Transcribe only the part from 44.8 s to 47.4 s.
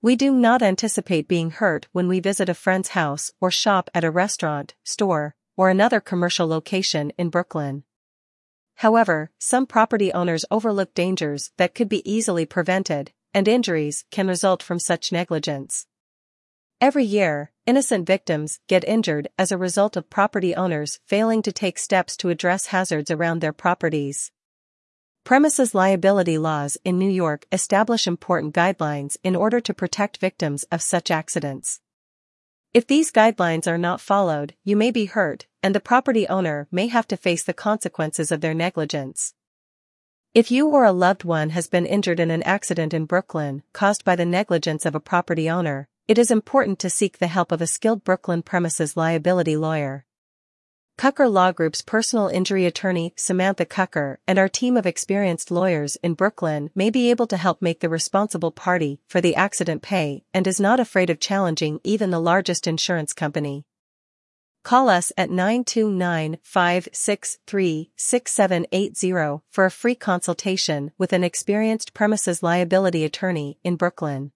of a property owner, it is important to seek the